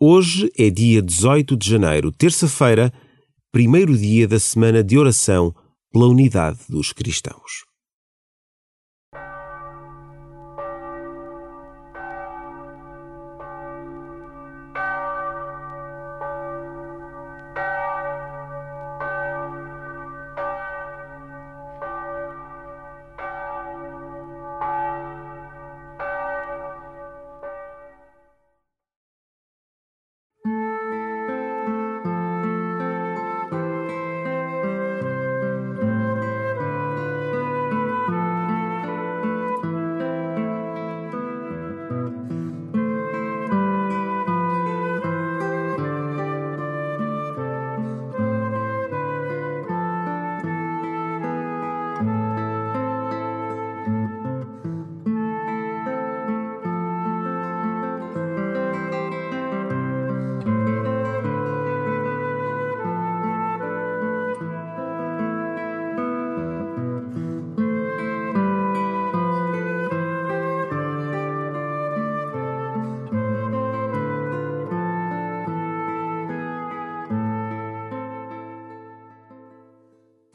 Hoje 0.00 0.48
é 0.56 0.70
dia 0.70 1.02
18 1.02 1.56
de 1.56 1.68
janeiro, 1.68 2.12
terça-feira, 2.12 2.92
primeiro 3.50 3.98
dia 3.98 4.28
da 4.28 4.38
semana 4.38 4.80
de 4.80 4.96
oração 4.96 5.52
pela 5.92 6.06
unidade 6.06 6.60
dos 6.68 6.92
cristãos. 6.92 7.67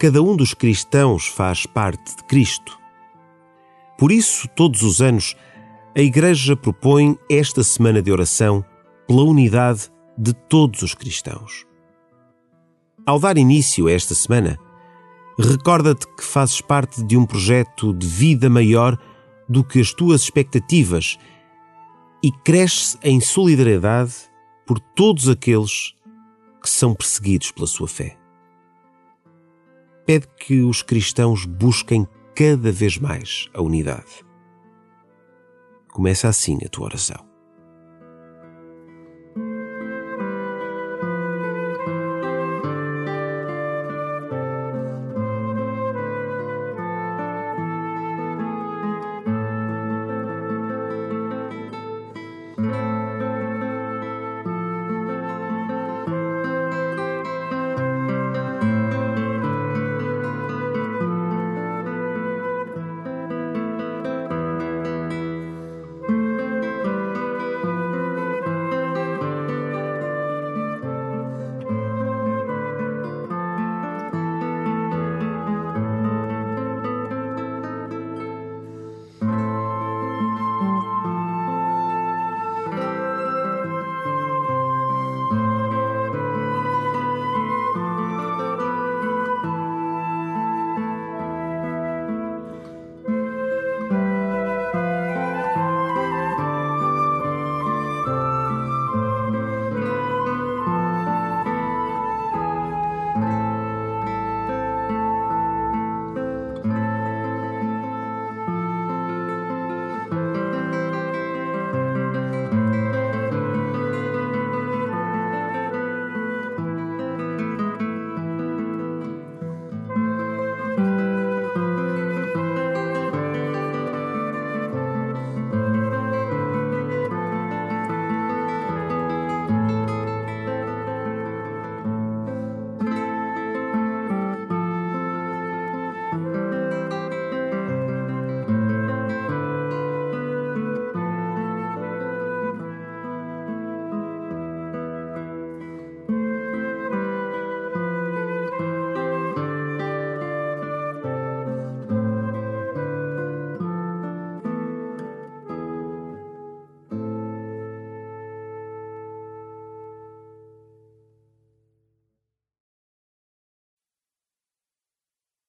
Cada 0.03 0.21
um 0.21 0.35
dos 0.35 0.53
cristãos 0.53 1.27
faz 1.27 1.65
parte 1.65 2.17
de 2.17 2.23
Cristo. 2.25 2.77
Por 3.97 4.11
isso, 4.11 4.49
todos 4.49 4.81
os 4.81 5.01
anos, 5.01 5.33
a 5.95 6.01
Igreja 6.01 6.57
propõe 6.57 7.17
esta 7.31 7.63
semana 7.63 8.01
de 8.01 8.11
oração 8.11 8.65
pela 9.07 9.23
unidade 9.23 9.89
de 10.17 10.33
todos 10.33 10.81
os 10.81 10.93
cristãos. 10.93 11.65
Ao 13.05 13.17
dar 13.17 13.37
início 13.37 13.87
a 13.87 13.93
esta 13.93 14.13
semana, 14.13 14.59
recorda-te 15.39 16.05
que 16.17 16.23
fazes 16.25 16.59
parte 16.59 17.01
de 17.01 17.15
um 17.15 17.25
projeto 17.25 17.93
de 17.93 18.05
vida 18.05 18.49
maior 18.49 18.99
do 19.47 19.63
que 19.63 19.79
as 19.79 19.93
tuas 19.93 20.23
expectativas 20.23 21.17
e 22.21 22.29
cresce 22.29 22.97
em 23.01 23.21
solidariedade 23.21 24.13
por 24.67 24.81
todos 24.81 25.29
aqueles 25.29 25.95
que 26.61 26.69
são 26.69 26.93
perseguidos 26.93 27.51
pela 27.51 27.67
sua 27.67 27.87
fé 27.87 28.17
pede 30.05 30.27
que 30.37 30.61
os 30.61 30.81
cristãos 30.81 31.45
busquem 31.45 32.07
cada 32.35 32.71
vez 32.71 32.97
mais 32.97 33.49
a 33.53 33.61
unidade. 33.61 34.25
Começa 35.91 36.27
assim 36.27 36.57
a 36.65 36.69
tua 36.69 36.85
oração. 36.85 37.32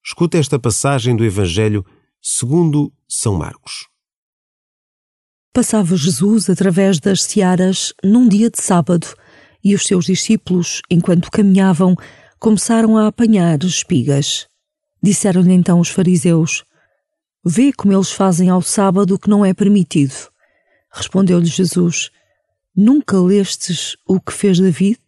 Escuta 0.07 0.37
esta 0.37 0.59
passagem 0.59 1.17
do 1.17 1.25
Evangelho 1.25 1.83
segundo 2.21 2.93
São 3.09 3.37
Marcos. 3.37 3.89
Passava 5.51 5.97
Jesus 5.97 6.51
através 6.51 7.01
das 7.01 7.23
searas 7.23 7.95
num 8.05 8.29
dia 8.29 8.51
de 8.51 8.61
sábado 8.61 9.07
e 9.65 9.75
os 9.75 9.87
seus 9.87 10.05
discípulos, 10.05 10.83
enquanto 10.91 11.31
caminhavam, 11.31 11.97
começaram 12.39 12.99
a 12.99 13.07
apanhar 13.07 13.63
espigas. 13.65 14.47
Disseram-lhe 15.03 15.55
então 15.55 15.81
os 15.81 15.89
fariseus: 15.89 16.65
Vê 17.43 17.73
como 17.73 17.95
eles 17.95 18.13
fazem 18.13 18.51
ao 18.51 18.61
sábado 18.61 19.15
o 19.15 19.19
que 19.19 19.31
não 19.31 19.43
é 19.43 19.55
permitido. 19.55 20.15
Respondeu-lhe 20.93 21.47
Jesus: 21.47 22.11
Nunca 22.77 23.19
lestes 23.19 23.97
o 24.07 24.21
que 24.21 24.35
fez 24.35 24.59
David 24.61 24.99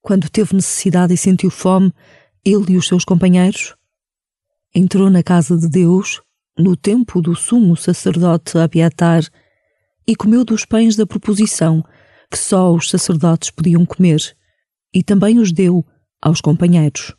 quando 0.00 0.30
teve 0.30 0.54
necessidade 0.54 1.12
e 1.12 1.16
sentiu 1.18 1.50
fome, 1.50 1.92
ele 2.42 2.72
e 2.72 2.76
os 2.78 2.86
seus 2.86 3.04
companheiros? 3.04 3.74
Entrou 4.76 5.08
na 5.08 5.22
casa 5.22 5.56
de 5.56 5.66
Deus, 5.70 6.20
no 6.58 6.76
tempo 6.76 7.22
do 7.22 7.34
sumo 7.34 7.74
sacerdote 7.74 8.58
Abiatar, 8.58 9.22
e 10.06 10.14
comeu 10.14 10.44
dos 10.44 10.66
pães 10.66 10.94
da 10.94 11.06
proposição, 11.06 11.82
que 12.30 12.36
só 12.36 12.74
os 12.74 12.90
sacerdotes 12.90 13.50
podiam 13.50 13.86
comer, 13.86 14.36
e 14.92 15.02
também 15.02 15.38
os 15.38 15.50
deu 15.50 15.82
aos 16.20 16.42
companheiros. 16.42 17.16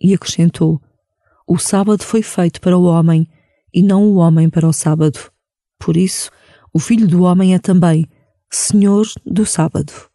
E 0.00 0.12
acrescentou: 0.12 0.82
O 1.46 1.58
sábado 1.58 2.02
foi 2.02 2.22
feito 2.22 2.60
para 2.60 2.76
o 2.76 2.86
homem, 2.86 3.30
e 3.72 3.80
não 3.80 4.02
o 4.10 4.16
homem 4.16 4.50
para 4.50 4.66
o 4.66 4.72
sábado. 4.72 5.30
Por 5.78 5.96
isso, 5.96 6.28
o 6.74 6.80
filho 6.80 7.06
do 7.06 7.22
homem 7.22 7.54
é 7.54 7.60
também 7.60 8.04
Senhor 8.50 9.06
do 9.24 9.46
sábado. 9.46 10.07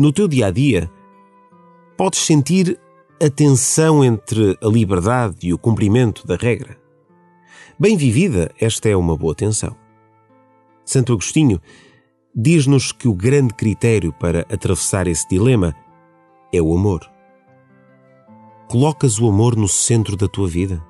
No 0.00 0.14
teu 0.14 0.26
dia 0.26 0.46
a 0.46 0.50
dia, 0.50 0.90
podes 1.94 2.20
sentir 2.20 2.80
a 3.22 3.28
tensão 3.28 4.02
entre 4.02 4.56
a 4.62 4.66
liberdade 4.66 5.36
e 5.42 5.52
o 5.52 5.58
cumprimento 5.58 6.26
da 6.26 6.36
regra. 6.36 6.78
Bem 7.78 7.98
vivida, 7.98 8.50
esta 8.58 8.88
é 8.88 8.96
uma 8.96 9.14
boa 9.14 9.34
tensão. 9.34 9.76
Santo 10.86 11.12
Agostinho 11.12 11.60
diz-nos 12.34 12.92
que 12.92 13.08
o 13.08 13.14
grande 13.14 13.52
critério 13.52 14.10
para 14.10 14.40
atravessar 14.50 15.06
esse 15.06 15.28
dilema 15.28 15.76
é 16.50 16.62
o 16.62 16.74
amor. 16.74 17.02
Colocas 18.70 19.20
o 19.20 19.28
amor 19.28 19.54
no 19.54 19.68
centro 19.68 20.16
da 20.16 20.26
tua 20.26 20.48
vida? 20.48 20.82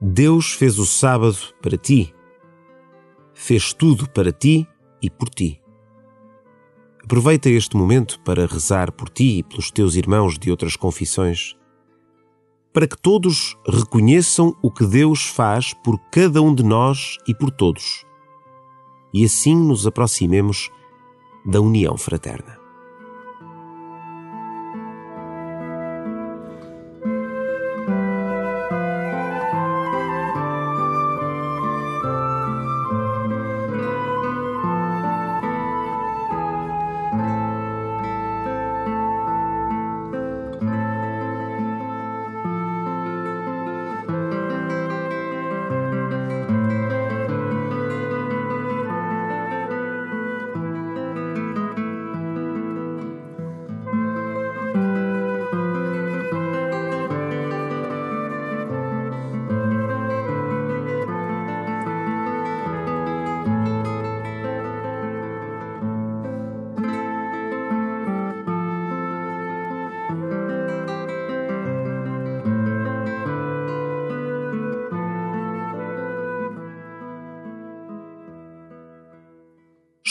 Deus 0.00 0.52
fez 0.52 0.78
o 0.78 0.84
sábado 0.84 1.38
para 1.62 1.76
ti. 1.76 2.14
Fez 3.32 3.72
tudo 3.72 4.08
para 4.10 4.32
ti 4.32 4.66
e 5.00 5.08
por 5.08 5.28
ti. 5.28 5.60
Aproveita 7.02 7.50
este 7.50 7.76
momento 7.76 8.18
para 8.20 8.46
rezar 8.46 8.90
por 8.90 9.08
ti 9.08 9.38
e 9.38 9.42
pelos 9.42 9.70
teus 9.70 9.94
irmãos 9.94 10.38
de 10.38 10.50
outras 10.50 10.74
confissões, 10.74 11.54
para 12.72 12.88
que 12.88 12.96
todos 12.96 13.56
reconheçam 13.68 14.56
o 14.62 14.70
que 14.70 14.86
Deus 14.86 15.26
faz 15.26 15.74
por 15.74 15.98
cada 16.10 16.40
um 16.40 16.54
de 16.54 16.62
nós 16.62 17.18
e 17.28 17.34
por 17.34 17.50
todos, 17.50 18.04
e 19.12 19.22
assim 19.22 19.54
nos 19.54 19.86
aproximemos 19.86 20.70
da 21.44 21.60
união 21.60 21.96
fraterna. 21.98 22.63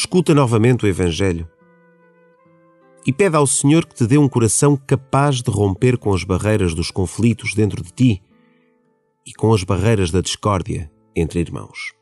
Escuta 0.03 0.33
novamente 0.33 0.83
o 0.83 0.87
Evangelho 0.87 1.49
e 3.07 3.13
pede 3.13 3.37
ao 3.37 3.47
Senhor 3.47 3.85
que 3.85 3.95
te 3.95 4.05
dê 4.05 4.17
um 4.17 4.27
coração 4.27 4.75
capaz 4.75 5.41
de 5.41 5.49
romper 5.49 5.97
com 5.97 6.13
as 6.13 6.25
barreiras 6.25 6.73
dos 6.73 6.91
conflitos 6.91 7.53
dentro 7.53 7.81
de 7.81 7.91
ti 7.91 8.21
e 9.25 9.33
com 9.33 9.53
as 9.53 9.63
barreiras 9.63 10.11
da 10.11 10.19
discórdia 10.19 10.91
entre 11.15 11.39
irmãos. 11.39 11.93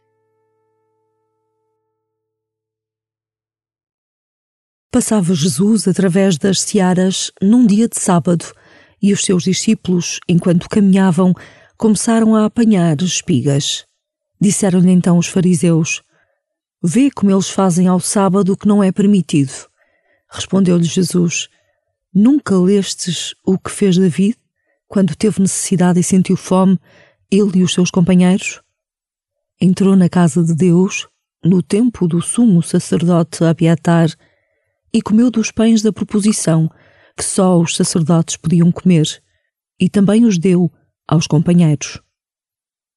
Passava 4.91 5.36
Jesus 5.36 5.88
através 5.88 6.39
das 6.39 6.60
searas 6.60 7.31
num 7.39 7.67
dia 7.67 7.88
de 7.88 8.00
sábado 8.00 8.46
e 9.00 9.13
os 9.13 9.24
seus 9.24 9.43
discípulos, 9.43 10.20
enquanto 10.27 10.67
caminhavam, 10.67 11.34
começaram 11.77 12.36
a 12.36 12.46
apanhar 12.46 13.00
espigas. 13.01 13.86
Disseram-lhe 14.39 14.91
então 14.91 15.20
os 15.20 15.27
fariseus: 15.27 16.01
Vê 16.83 17.11
como 17.11 17.31
eles 17.31 17.50
fazem 17.50 17.88
ao 17.88 18.00
sábado 18.00 18.53
o 18.53 18.57
que 18.57 18.67
não 18.67 18.83
é 18.83 18.91
permitido. 18.91 19.53
Respondeu-lhe 20.27 20.83
Jesus: 20.83 21.47
Nunca 22.13 22.57
lestes 22.57 23.35
o 23.45 23.57
que 23.59 23.69
fez 23.69 23.97
David 23.97 24.38
quando 24.88 25.15
teve 25.15 25.41
necessidade 25.41 26.00
e 26.00 26.03
sentiu 26.03 26.35
fome, 26.35 26.79
ele 27.29 27.59
e 27.59 27.63
os 27.63 27.73
seus 27.73 27.91
companheiros? 27.91 28.61
Entrou 29.59 29.95
na 29.95 30.09
casa 30.09 30.43
de 30.43 30.55
Deus, 30.55 31.07
no 31.45 31.61
tempo 31.61 32.07
do 32.07 32.19
sumo 32.21 32.63
sacerdote 32.63 33.43
Abiatar, 33.43 34.09
e 34.91 35.01
comeu 35.01 35.29
dos 35.29 35.51
pães 35.51 35.81
da 35.81 35.93
proposição, 35.93 36.69
que 37.15 37.23
só 37.23 37.59
os 37.59 37.75
sacerdotes 37.75 38.35
podiam 38.35 38.71
comer, 38.71 39.21
e 39.79 39.88
também 39.88 40.25
os 40.25 40.38
deu 40.38 40.71
aos 41.07 41.27
companheiros. 41.27 42.01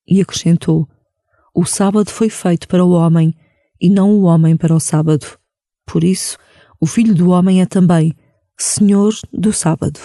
E 0.07 0.21
acrescentou: 0.23 0.89
O 1.55 1.67
sábado 1.67 2.11
foi 2.11 2.31
feito 2.31 2.67
para 2.67 2.85
o 2.85 2.91
homem 2.91 3.37
e 3.85 3.91
não 3.91 4.13
o 4.13 4.23
homem 4.23 4.57
para 4.57 4.75
o 4.75 4.81
sábado. 4.81 5.27
Por 5.85 6.03
isso, 6.03 6.39
o 6.81 6.87
Filho 6.87 7.15
do 7.15 7.29
Homem 7.29 7.61
é 7.61 7.67
também 7.67 8.17
Senhor 8.59 9.13
do 9.31 9.53
sábado. 9.53 10.01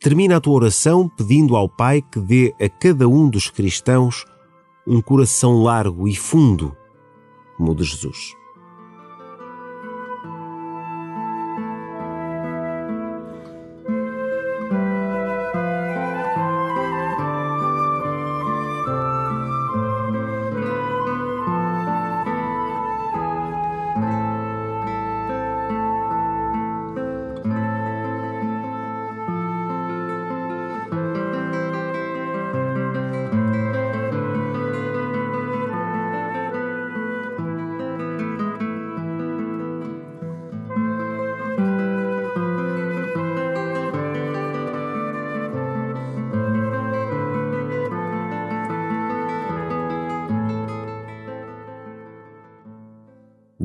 Termina 0.00 0.36
a 0.36 0.40
tua 0.40 0.54
oração 0.54 1.08
pedindo 1.08 1.56
ao 1.56 1.68
Pai 1.68 2.00
que 2.00 2.20
dê 2.20 2.54
a 2.60 2.68
cada 2.68 3.08
um 3.08 3.28
dos 3.28 3.50
cristãos 3.50 4.24
um 4.86 5.02
coração 5.02 5.60
largo 5.60 6.06
e 6.06 6.14
fundo, 6.14 6.74
como 7.56 7.72
o 7.72 7.74
de 7.74 7.82
Jesus. 7.82 8.32